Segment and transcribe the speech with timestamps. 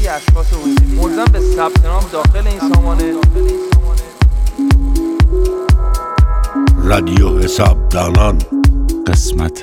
[0.00, 0.46] کلیه اشخاص
[0.96, 3.14] ملزم به ثبت نام داخل این سامانه.
[6.84, 8.38] رادیو حسابدانان.
[9.06, 9.60] قسمت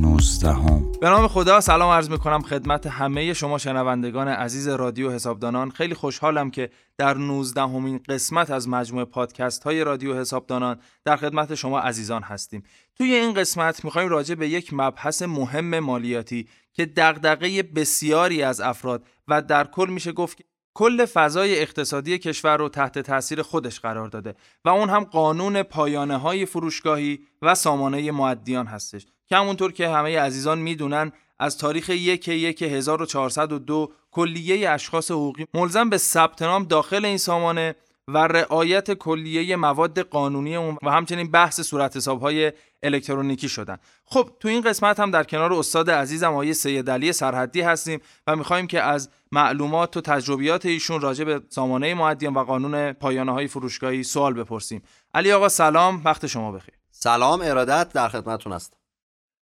[0.00, 0.92] 19 هم.
[1.00, 5.70] به نام خدا سلام عرض می‌کنم خدمت همه شما شنوندگان عزیز رادیو حسابدانان.
[5.70, 11.54] خیلی خوشحالم که در 19 همین قسمت از مجموعه پادکست های رادیو حسابدانان در خدمت
[11.54, 12.62] شما عزیزان هستیم.
[12.96, 19.04] توی این قسمت می‌خوایم راجع به یک مبحث مهم مالیاتی که دغدغه بسیاری از افراد
[19.28, 20.38] و در کل میشه گفت
[20.74, 24.34] کل فضای اقتصادی کشور رو تحت تاثیر خودش قرار داده
[24.64, 29.06] و اون هم قانون پایانه های فروشگاهی و سامانه معدیان هستش.
[29.28, 35.90] که همونطور که همه عزیزان می‌دونن از تاریخ 1 1 1402 کلیه اشخاص حقوقی ملزم
[35.90, 37.74] به ثبت نام داخل این سامانه
[38.08, 43.78] و رعایت کلیه مواد قانونی اون و همچنین بحث صورت حسابهای الکترونیکی شدن.
[44.04, 48.36] خب تو این قسمت هم در کنار استاد عزیزم آقای سید علی سرحدی هستیم و
[48.36, 53.48] می‌خوایم که از معلومات و تجربیات ایشون راجع به سامانه معدیان و قانون پایانه های
[53.48, 54.82] فروشگاهی سوال بپرسیم.
[55.14, 56.74] علی آقا سلام وقت شما بخیر.
[56.90, 58.77] سلام ارادت در خدمتتون است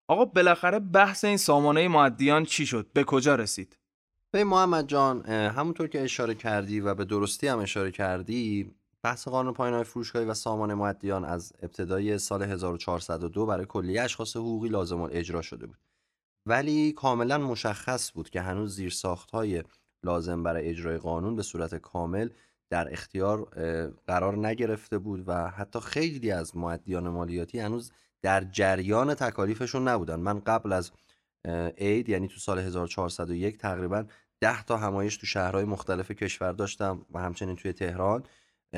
[0.08, 3.78] آقا بالاخره بحث این سامانه معدیان چی شد؟ به کجا رسید؟
[4.32, 8.72] به محمد جان همونطور که اشاره کردی و به درستی هم اشاره کردی
[9.04, 14.70] بحث قانون پایانه فروشگاهی و سامان معدیان از ابتدای سال 1402 برای کلیه اشخاص حقوقی
[14.70, 15.78] لازم اجرا شده بود.
[16.46, 18.94] ولی کاملا مشخص بود که هنوز زیر
[19.34, 19.64] های
[20.04, 22.30] لازم برای اجرای قانون به صورت کامل
[22.70, 23.44] در اختیار
[24.08, 27.92] قرار نگرفته بود و حتی خیلی از معدیان مالیاتی هنوز
[28.24, 30.16] در جریان تکالیفشون نبودن.
[30.16, 30.92] من قبل از
[31.78, 34.06] عید یعنی تو سال 1401 تقریبا
[34.40, 38.24] ده تا همایش تو شهرهای مختلف کشور داشتم و همچنین توی تهران.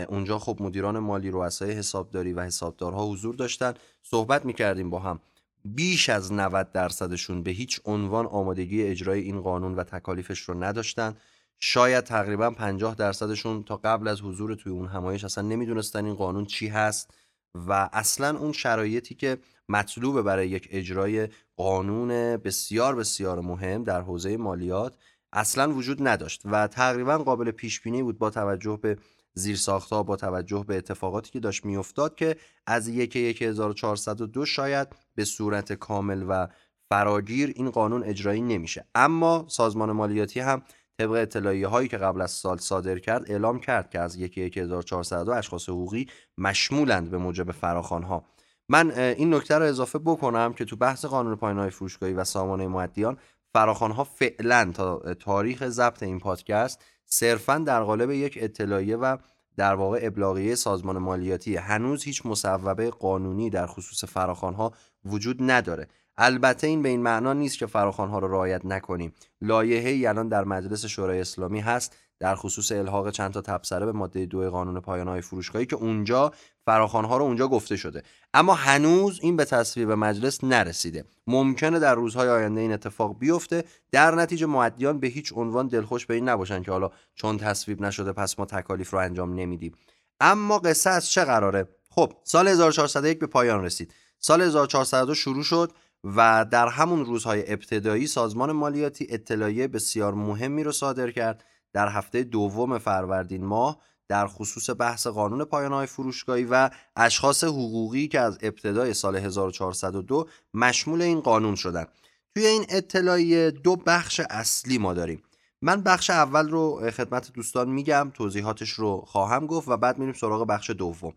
[0.07, 3.73] اونجا خب مدیران مالی رؤسای حسابداری و حسابدارها حضور داشتن.
[4.03, 5.19] صحبت می‌کردیم با هم.
[5.65, 11.15] بیش از 90 درصدشون به هیچ عنوان آمادگی اجرای این قانون و تکالیفش رو نداشتن.
[11.59, 16.45] شاید تقریبا 50 درصدشون تا قبل از حضور توی اون همایش اصلا نمی‌دونستن این قانون
[16.45, 17.13] چی هست.
[17.55, 19.37] و اصلا اون شرایطی که
[19.69, 24.95] مطلوبه برای یک اجرای قانون بسیار بسیار مهم در حوزه مالیات
[25.33, 28.97] اصلا وجود نداشت و تقریبا قابل پیش بینی بود با توجه به
[29.33, 32.35] زیرساختها با توجه به اتفاقاتی که داشت میافتاد که
[32.65, 36.47] از یک 1402 شاید به صورت کامل و
[36.89, 38.85] فراگیر این قانون اجرایی نمیشه.
[38.95, 40.61] اما سازمان مالیاتی هم
[40.97, 45.31] طبق اطلاعیه هایی که قبل از سال صادر کرد اعلام کرد که از یک 1402
[45.31, 46.07] اشخاص حقوقی
[46.37, 48.23] مشمولند به موجب فراخان ها
[48.69, 52.67] من این نکته رو اضافه بکنم که تو بحث قانون پایان های فروشگاهی و سامانه
[52.67, 53.17] معدیان
[53.53, 59.17] فراخان ها فعلا تا تاریخ ضبط این پادکست صرفا در قالب یک اطلاعیه و
[59.57, 64.73] در واقع ابلاغیه سازمان مالیاتی هنوز هیچ مصوبه قانونی در خصوص فراخان ها
[65.05, 65.87] وجود نداره.
[66.17, 69.13] البته این به این معنا نیست که فراخان ها رو رعایت نکنیم.
[69.41, 74.25] لایحه‌ای الان در مجلس شورای اسلامی هست در خصوص الحاق چند تا تبصره به ماده
[74.25, 76.31] دو قانون پایان های فروشگاهی که اونجا
[76.65, 78.03] فراخوان ها رو اونجا گفته شده.
[78.33, 81.05] اما هنوز این به تصویب مجلس نرسیده.
[81.27, 83.63] ممکنه در روزهای آینده این اتفاق بیفته.
[83.91, 88.11] در نتیجه معدیان به هیچ عنوان دلخوش به این نباشن که حالا چون تصویب نشده
[88.11, 89.75] پس ما تکالیف رو انجام نمیدیم.
[90.19, 93.93] اما قصه از چه قراره؟ خب سال 1401 به پایان رسید.
[94.19, 95.71] سال 1402 شروع شد.
[96.05, 101.43] و در همون روزهای ابتدایی سازمان مالیاتی اطلاعیه بسیار مهمی رو صادر کرد.
[101.73, 108.19] در هفته دوم فروردین ماه در خصوص بحث قانون پایانهای فروشگاهی و اشخاص حقوقی که
[108.19, 111.87] از ابتدای سال 1402 مشمول این قانون شدند.
[112.35, 115.23] توی این اطلاعیه دو بخش اصلی ما داریم.
[115.61, 120.47] من بخش اول رو خدمت دوستان میگم توضیحاتش رو خواهم گفت و بعد میریم سراغ
[120.47, 121.13] بخش دوم.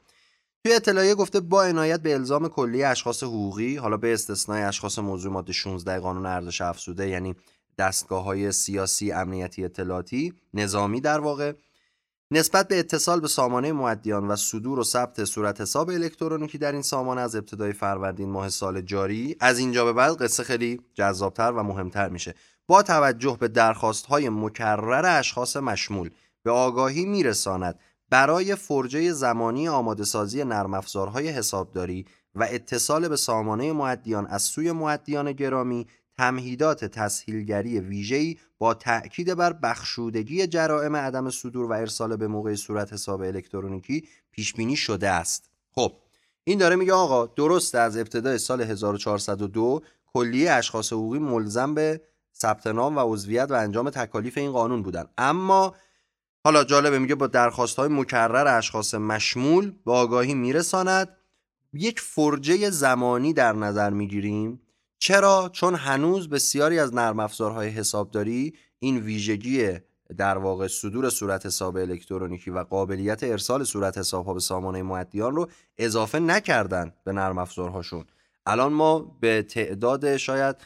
[0.64, 5.32] توی اطلاعیه گفته با عنایت به الزام کلی اشخاص حقوقی حالا به استثنای اشخاص موضوع
[5.32, 7.34] ماده 16 قانون ارزش افزوده یعنی
[7.78, 11.52] دستگاه های سیاسی امنیتی اطلاعاتی نظامی در واقع
[12.30, 16.82] نسبت به اتصال به سامانه معدیان و صدور و ثبت صورت حساب الکترونیکی در این
[16.82, 19.36] سامانه از ابتدای فروردین ماه سال جاری.
[19.40, 22.34] از اینجا به بعد قصه خیلی جذابتر و مهمتر میشه.
[22.66, 26.10] با توجه به درخواست های مکرر اشخاص مشمول
[26.42, 27.78] به آگاهی میرساند
[28.10, 34.72] برای فرجه زمانی آماده سازی نرم افزارهای حسابداری و اتصال به سامانه معدیان از سوی
[34.72, 42.28] معدیان گرامی تمهیدات تسهیلگری ویژه‌ای با تأکید بر بخشودگی جرائم عدم صدور و ارسال به
[42.28, 45.50] موقع صورت حساب الکترونیکی پیش بینی شده است.
[45.74, 45.92] خب
[46.44, 52.00] این داره میگه آقا درست از ابتدای سال 1402 کلیه اشخاص حقوقی ملزم به
[52.34, 55.74] ثبت نام و عضویت و انجام تکالیف این قانون بودن اما
[56.48, 61.08] حالا جالبه میگه با درخواست های مکرر اشخاص مشمول به آگاهی میرساند.
[61.72, 64.60] یک فرجه زمانی در نظر می‌گیریم.
[64.98, 69.78] چرا؟ چون هنوز بسیاری از نرم افزارهای حسابداری این ویژگی
[70.16, 75.36] در واقع صدور صورت حساب الکترونیکی و قابلیت ارسال صورت حساب ها به سامانه معدیان
[75.36, 75.48] رو
[75.78, 78.04] اضافه نکردن به نرم افزارهاشون
[78.46, 80.56] الان ما به تعداد شاید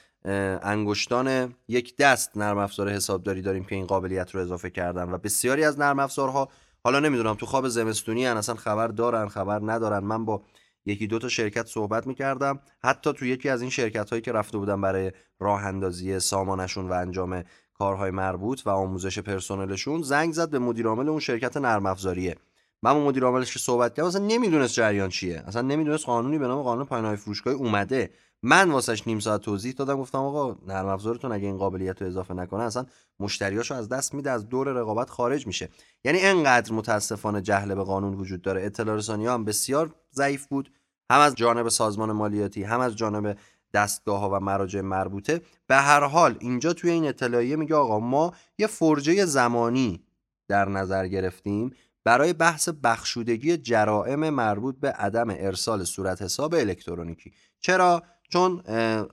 [0.63, 5.65] انگشتان یک دست نرم افزار حسابداری داریم که این قابلیت رو اضافه کردن و بسیاری
[5.65, 6.49] از نرم افزارها
[6.85, 9.99] حالا نمی‌دونم تو خواب زمستونی هن اصلا خبر دارن خبر ندارن.
[9.99, 10.43] من با
[10.87, 12.61] یکی دو تا شرکت صحبت می‌کردم.
[12.85, 16.93] حتی تو یکی از این شرکت هایی که رفته بودم برای راه اندازی سامانشون و
[16.93, 22.37] انجام کارهای مربوط و آموزش پرسنلشون زنگ زد به مدیر عامل اون شرکت نرم افزاریه.
[22.83, 25.43] من با مدیر عاملش صحبت کردم اصلا نمی‌دونست جریان چیه.
[25.47, 28.11] اصلا نمی‌دونست قانونی به نام قانون پایان فروشگاه اومده.
[28.43, 32.35] من واسش نیم ساعت توضیح دادم گفتم آقا نرم افزارتون اگه این قابلیت رو اضافه
[32.35, 32.87] نکنه اصلا
[33.21, 35.69] مشتریاشو از دست میده از دور رقابت خارج میشه.
[36.05, 38.65] یعنی انقدر متاسفانه جهل به قانون وجود داره.
[38.65, 40.73] اطلاع رسانی هم بسیار ضعیف بود
[41.11, 43.39] هم از جانب سازمان مالیاتی هم از جانب
[43.75, 45.41] دستگاه ها و مراجع مربوطه.
[45.67, 50.05] به هر حال اینجا توی این اطلاعیه میگه آقا ما یه فرجه زمانی
[50.49, 51.71] در نظر گرفتیم
[52.05, 57.33] برای بحث بخشودگی جرائم مربوط به عدم ارسال صورت حساب الکترونیکی.
[57.61, 58.03] چرا؟
[58.33, 58.63] چون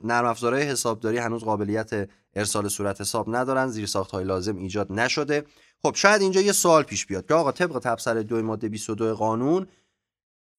[0.04, 5.44] نرم افزارهای حسابداری هنوز قابلیت ارسال صورت حساب ندارن زیر های لازم ایجاد نشده.
[5.82, 9.66] خب شاید اینجا یه سوال پیش بیاد که آقا طبق تبصر دو ماده 22 قانون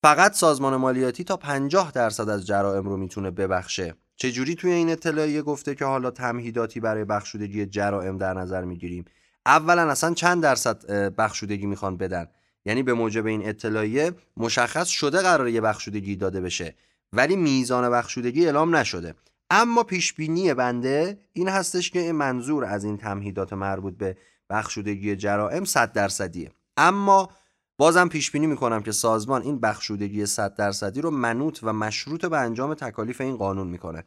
[0.02, 3.96] فقط سازمان مالیاتی تا 50 درصد از جرائم رو می‌تونه ببخشه.
[4.16, 9.06] چجوری توی این اطلاعیه گفته که حالا تمهیداتی برای بخشودگی جرائم در نظر می‌گیریم؟
[9.46, 10.86] اولا اصلا چند درصد
[11.16, 12.28] بخشودگی می‌خوان بدن؟
[12.66, 16.76] یعنی به موجب این اطلاعیه مشخص شده قراره یه بخشودگی داده بشه.
[17.14, 19.16] ولی میزان بخشودگی اعلام نشده.
[19.50, 24.18] اما پیش بینی بنده این هستش که منظور از این تمهیدات مربوط به
[24.50, 26.52] بخشودگی جرائم 100 درصدیه.
[26.78, 27.30] اما
[27.78, 32.38] بازم پیش بینی می‌کنم که سازمان این بخشودگی 100 درصدی رو منوط و مشروط به
[32.38, 34.04] انجام تکالیف این قانون می‌کنه.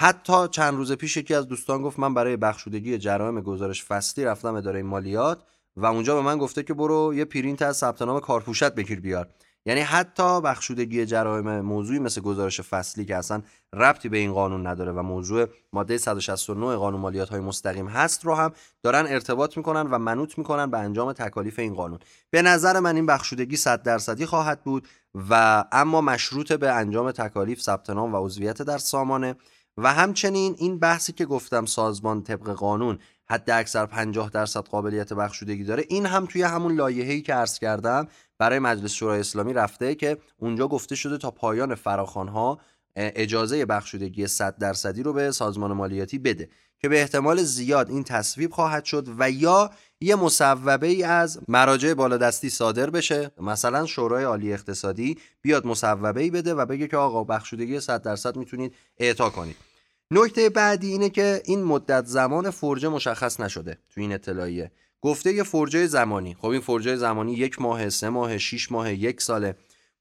[0.00, 4.54] حتی چند روز پیش یکی از دوستان گفت من برای بخشودگی جرائم گزارش فصلی رفتم
[4.54, 5.42] اداره مالیات.
[5.76, 9.28] و اونجا به من گفته که برو یه پرینت از ثبت نام کارپوشت بگیر بیار.
[9.66, 13.42] یعنی حتی بخشودگی جرائم موضوعی مثل گزارش فصلی که اصلا
[13.72, 18.34] ربطی به این قانون نداره و موضوع ماده 169 قانون مالیات های مستقیم هست رو
[18.34, 18.52] هم
[18.82, 21.98] دارن ارتباط می‌کنن و منوط می‌کنن به انجام تکالیف این قانون.
[22.30, 24.88] به نظر من این بخشودگی 100 درصدی خواهد بود
[25.30, 29.34] و اما مشروط به انجام تکالیف ثبت نام و عضویت در سامانه.
[29.78, 35.64] و همچنین این بحثی که گفتم سازمان طبق قانون حد اکثر 50 درصد قابلیت بخشودگی
[35.64, 35.84] داره.
[35.88, 38.08] این هم توی همون لایحه‌ای که عرض کردم
[38.38, 42.60] برای مجلس شورای اسلامی رفته که اونجا گفته شده تا پایان فراخوانها
[42.96, 48.52] اجازه بخشودگی 100 درصدی رو به سازمان مالیاتی بده که به احتمال زیاد این تصویب
[48.52, 49.70] خواهد شد و یا
[50.00, 53.30] یه مصوبه ای از مراجع بالادستی صادر بشه.
[53.40, 58.36] مثلا شورای عالی اقتصادی بیاد مصوبه ای بده و بگه که آقا بخشودگی 100 درصد
[58.36, 59.56] می‌تونید اعطا کنید.
[60.10, 64.72] نکته بعدی اینه که این مدت زمان فرجه مشخص نشده تو این اطلاعیه.
[65.00, 66.34] گفته یه فرجه زمانی.
[66.34, 69.56] خب این فرجه زمانی یک ماه سه ماه شیش ماه یک ساله.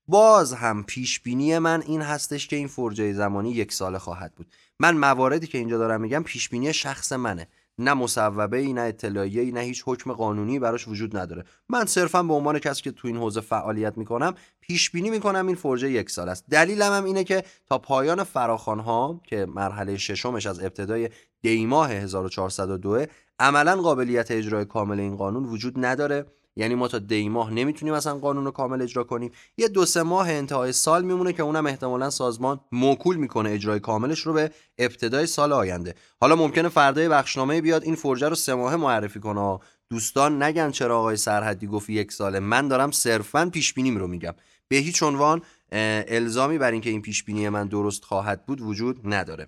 [0.07, 4.47] باز هم پیش بینی من این هستش که این فرجه زمانی یک ساله خواهد بود.
[4.79, 7.47] من مواردی که اینجا دارم میگم پیش بینی شخص منه.
[7.77, 11.43] نه مصوبه ای نه اطلاعیه ای نه هیچ حکم قانونی براش وجود نداره.
[11.69, 15.55] من صرفا به عنوان کسی که تو این حوزه فعالیت می‌کنم پیش بینی می‌کنم این
[15.55, 16.45] فرجه یک سال است.
[16.49, 21.09] دلیلم هم اینه که تا پایان فراخوان ها که مرحله ششمش از ابتدای
[21.41, 23.05] دیماه 1402
[23.39, 26.25] عملا قابلیت اجرای کامل این قانون وجود نداره.
[26.55, 29.31] یعنی ما تا دی ماه نمی‌تونیم اصلا قانون رو کامل اجرا کنیم.
[29.57, 34.19] یه دو سه ماه انتهای سال میمونه که اونم احتمالا سازمان موکول می‌کنه اجرای کاملش
[34.19, 35.95] رو به ابتدای سال آینده.
[36.21, 39.59] حالا ممکنه فردای بخشنامه بیاد این فرجه رو سه ماه معرفی کنه.
[39.89, 42.39] دوستان نگن چرا آقای سرحدی گفت یک ساله.
[42.39, 44.33] من دارم صرفا پیش بینیم رو میگم.
[44.67, 49.47] به هیچ عنوان الزامی بر اینکه این پیش بینی من درست خواهد بود وجود نداره.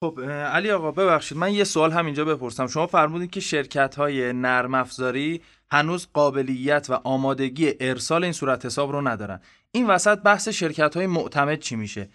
[0.00, 2.66] خب علی آقا ببخشید من یه سوال هم اینجا بپرسم.
[2.66, 8.92] شما فرمودید که شرکت های نرم افزاری هنوز قابلیت و آمادگی ارسال این صورت حساب
[8.92, 9.40] رو ندارن.
[9.72, 12.08] این وسط بحث شرکت های معتمد چی میشه؟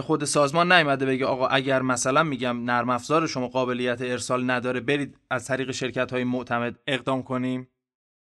[0.00, 5.18] خود سازمان نیومده بگه آقا اگر مثلا میگم نرم افزار شما قابلیت ارسال نداره برید
[5.30, 7.68] از طریق شرکت های معتمد اقدام کنیم؟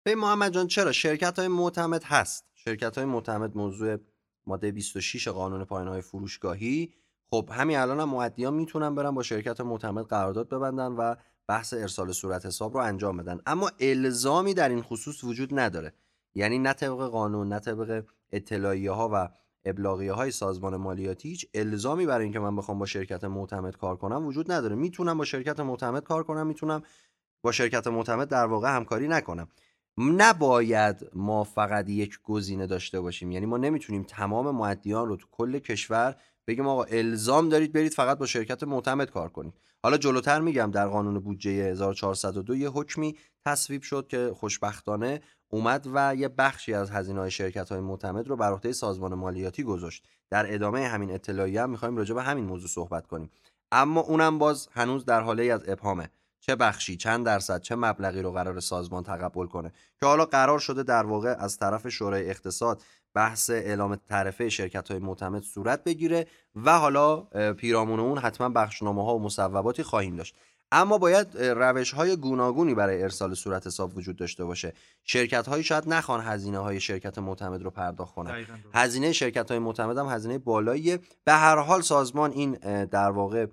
[0.05, 2.47] به محمد جان چرا؟ شرکت های معتمد هست.
[2.55, 3.97] شرکت های معتمد موضوع
[4.47, 6.95] ماده 26 قانون پایان های فروشگاهی
[7.31, 11.15] خب همین الان هم معدیان می‌تونن برن با شرکت معتمد قرارداد ببندن و
[11.47, 13.41] بحث ارسال صورت حساب رو انجام بدن.
[13.47, 15.93] اما الزامی در این خصوص وجود نداره.
[16.35, 19.29] یعنی نه طبق قانون نه طبق اطلاعیه ها و
[19.65, 24.27] ابلاغیه های سازمان مالیاتی هیچ الزامی برای اینکه من بخوام با شرکت معتمد کار کنم
[24.27, 24.75] وجود نداره.
[24.75, 26.83] می‌تونم با شرکت معتمد کار کنم می‌تونم
[27.43, 29.49] با شرکت معتمد در واقع همکاری نکنم.
[29.99, 33.33] نباید ما فقط یک گزینه داشته باشیم.
[33.33, 36.17] یعنی ما نمی‌تونیم تمام معدیان رو تو کل کشور
[36.47, 39.55] بگیم آقا الزام دارید برید فقط با شرکت معتمد کار کنید.
[39.83, 46.15] حالا جلوتر میگم در قانون بودجه 1402 یه حکمی تصویب شد که خوشبختانه اومد و
[46.15, 50.05] یه بخشی از هزینه های شرکت های معتمد رو بر عهده سازمان مالیاتی گذاشت.
[50.31, 53.31] در ادامه همین اطلاعیه هم می‌خوایم راجع به همین موضوع صحبت کنیم.
[53.73, 56.11] اما اونم باز هنوز در حاله از ابهامه.
[56.41, 60.83] چه بخشی چند درصد چه مبلغی رو قرار سازمان تقبل کنه؟ که حالا قرار شده
[60.83, 62.83] در واقع از طرف شورای اقتصاد
[63.15, 67.21] بحث اعلام تعرفه شرکت های معتمد صورت بگیره و حالا
[67.53, 70.37] پیرامون اون حتما بخشنامه ها و مصوباتی خواهیم داشت.
[70.73, 74.73] اما باید روش های گوناگونی برای ارسال صورت حساب وجود داشته باشه.
[75.05, 78.47] شرکت هایی شاید نخوان هزینه های شرکت معتمد رو پرداخت کنن.
[78.75, 80.99] هزینه شرکت های معتمد هم هزینه بالاییه.
[81.25, 82.53] به هر حال سازمان این
[82.85, 83.47] در واقع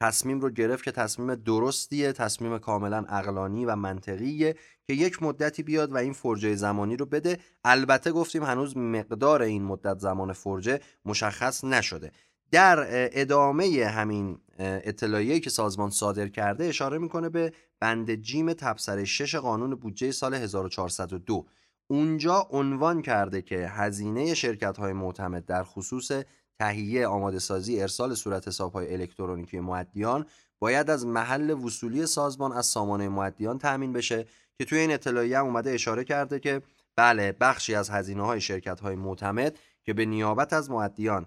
[0.00, 5.92] تصمیم رو گرفت که تصمیم درستیه تصمیم کاملا اقلانی و منطقیه که یک مدتی بیاد
[5.92, 7.38] و این فرجه زمانی رو بده.
[7.64, 12.12] البته گفتیم هنوز مقدار این مدت زمان فرجه مشخص نشده.
[12.50, 19.34] در ادامه همین اطلاعیه که سازمان صادر کرده اشاره می‌کنه به بند جیم تبصره 6
[19.34, 21.46] قانون بودجه سال 1402
[21.86, 26.12] اونجا عنوان کرده که هزینه شرکت های معتمد در خصوص
[26.60, 30.26] تهیه آماده سازی ارسال صورت حساب های الکترونیکی معدیان
[30.58, 34.26] باید از محل وصولی سازمان از سامانه معدیان تأمین بشه
[34.58, 36.62] که توی این اطلاعیه هم اومده اشاره کرده که
[36.96, 41.26] بله بخشی از هزینه های شرکت های معتمد که به نیابت از معدیان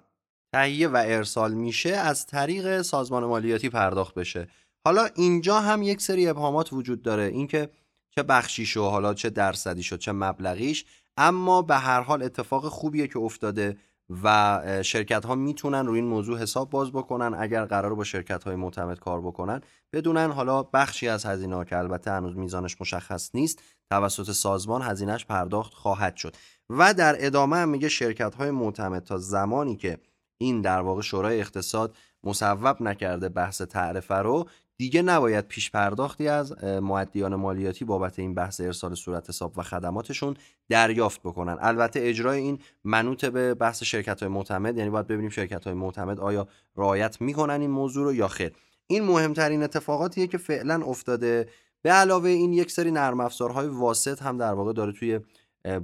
[0.53, 4.47] تهیه و ارسال میشه از طریق سازمان مالیاتی پرداخت بشه.
[4.85, 7.69] حالا اینجا هم یک سری ابهامات وجود داره اینکه
[8.15, 10.85] چه بخشی شو حالا چه درصدی شد چه مبلغیش
[11.17, 13.77] اما به هر حال اتفاق خوبیه که افتاده.
[14.23, 17.35] و شرکت ها می‌تونن روی این موضوع حساب باز بکنن.
[17.39, 19.61] اگر قرار با شرکت های معتمد کار بکنن
[19.93, 25.25] بدونن حالا بخشی از هزینه ها که البته هنوز میزانش مشخص نیست توسط سازمان هزینهش
[25.25, 26.35] پرداخت خواهد شد.
[26.69, 29.97] و در ادامه هم میگه شرکت های معتمد تا زمانی که
[30.37, 36.63] این در واقع شورای اقتصاد مصوب نکرده بحث تعرفه رو دیگه نباید پیش پرداختی از
[36.63, 40.35] معدیان مالیاتی بابت این بحث ارسال صورت حساب و خدماتشون
[40.69, 41.57] دریافت بکنن.
[41.59, 46.19] البته اجرای این منوط به بحث شرکت های معتمد یعنی باید ببینیم شرکت های معتمد
[46.19, 46.47] آیا
[46.77, 48.51] رعایت می‌کنن این موضوع رو یا خیر.
[48.87, 51.49] این مهمترین اتفاقاتیه که فعلا افتاده.
[51.81, 55.19] به علاوه این یک سری نرم افزارهای واسط هم در واقع داره توی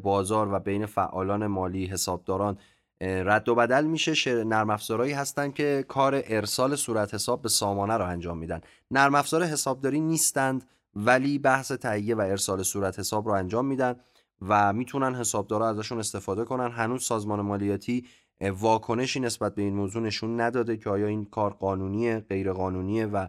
[0.02, 2.58] بازار و بین فعالان مالی حسابداران
[3.02, 4.44] رد و بدل میشه.
[4.44, 8.62] نرم افزارهایی هستن که کار ارسال صورت حساب به سامانه رو انجام میدن.
[8.92, 13.96] نرم افزار حسابداری نیستند ولی بحث تهیه و ارسال صورت حساب رو انجام میدن
[14.42, 16.72] و می‌تونن حسابدارا ازشون استفاده کنن.
[16.72, 18.06] هنوز سازمان مالیاتی
[18.42, 23.28] واکنشی نسبت به این موضوع نشون نداده که آیا این کار قانونیه غیر قانونیه و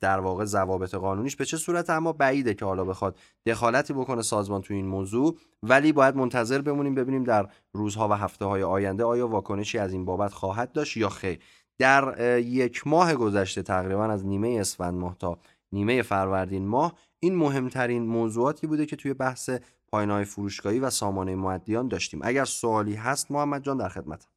[0.00, 4.62] در واقع ضوابط قانونیش به چه صورت؟ اما بعیده که حالا بخواد دخالتی بکنه سازمان
[4.62, 5.38] تو این موضوع.
[5.62, 10.04] ولی باید منتظر بمونیم ببینیم در روزها و هفته های آینده آیا واکنشی از این
[10.04, 11.38] بابت خواهد داشت یا خیر.
[11.78, 15.38] در یک ماه گذشته تقریبا از نیمه اسفند ماه تا
[15.72, 19.50] نیمه فروردین ماه این مهمترین موضوعاتی بوده که توی بحث
[19.88, 22.20] پایانهای فروشگاهی و سامانه معدیان داشتیم.
[22.22, 24.28] اگر سوالی هست محمد جان در خدمتم.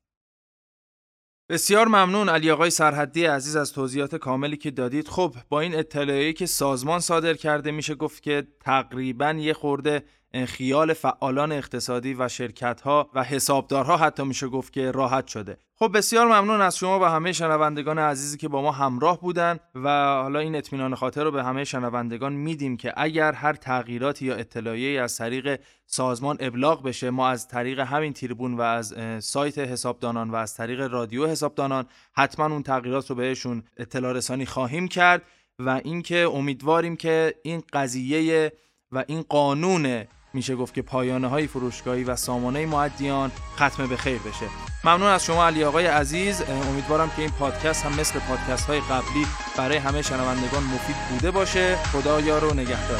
[1.52, 5.08] بسیار ممنون علی آقای سرحدی عزیز از توضیحات کاملی که دادید.
[5.08, 10.94] خب با این اطلاعیه که سازمان صادر کرده میشه گفت که تقریبا یه خورده خیال
[10.94, 15.58] فعالان اقتصادی و شرکت ها و حسابدارها حتی میشه گفت که راحت شده.
[15.76, 19.90] خب بسیار ممنون از شما و همه شنوندگان عزیزی که با ما همراه بودن و
[20.22, 25.02] حالا این اطمینان خاطر رو به همه شنوندگان میدیم که اگر هر تغییراتی یا اطلاعیه
[25.02, 30.36] از طریق سازمان ابلاغ بشه ما از طریق همین تریبون و از سایت حسابدانان و
[30.36, 35.22] از طریق رادیو حسابدانان حتما اون تغییرات رو بهشون اطلاع رسانی خواهیم کرد
[35.60, 38.52] و اینکه امیدواریم که این قضیه
[38.92, 44.20] و این قانون میشه گفت که پایانه های فروشگاهی و سامانه معدیان ختم به خیر
[44.20, 44.46] بشه.
[44.84, 46.42] ممنون از شما علی آقای عزیز.
[46.70, 51.76] امیدوارم که این پادکست هم مثل پادکست های قبلی برای همه شنوندگان مفید بوده باشه.
[51.76, 53.00] خدا یار و نگهدار.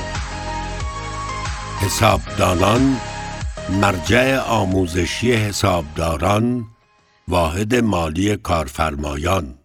[1.82, 2.98] حسابدانان
[3.82, 6.66] مرجع آموزشی حسابداران
[7.28, 9.61] واحد مالی کارفرمایان.